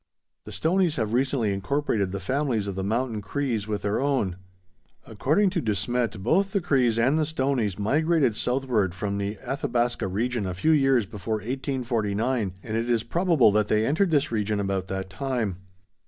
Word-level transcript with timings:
The 0.45 0.51
Stoneys 0.51 0.95
have 0.95 1.13
recently 1.13 1.53
incorporated 1.53 2.11
the 2.11 2.19
families 2.19 2.65
of 2.65 2.73
the 2.73 2.83
Mountain 2.83 3.21
Crees 3.21 3.67
with 3.67 3.83
their 3.83 3.99
own. 4.01 4.37
According 5.05 5.51
to 5.51 5.61
De 5.61 5.75
Smet, 5.75 6.23
both 6.23 6.53
the 6.53 6.59
Crees 6.59 6.97
and 6.97 7.19
the 7.19 7.23
Stoneys 7.27 7.77
migrated 7.77 8.35
southward 8.35 8.95
from 8.95 9.19
the 9.19 9.37
Athabasca 9.47 10.07
region 10.07 10.47
a 10.47 10.55
few 10.55 10.71
years 10.71 11.05
before 11.05 11.35
1849, 11.35 12.53
and 12.63 12.75
it 12.75 12.89
is 12.89 13.03
probable 13.03 13.51
that 13.51 13.67
they 13.67 13.85
entered 13.85 14.09
this 14.09 14.31
region 14.31 14.59
about 14.59 14.87
that 14.87 15.07
time. 15.07 15.57